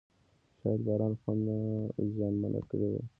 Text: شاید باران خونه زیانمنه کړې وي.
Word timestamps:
شاید 0.59 0.81
باران 0.87 1.13
خونه 1.21 1.55
زیانمنه 2.13 2.61
کړې 2.69 2.87
وي. 2.91 3.01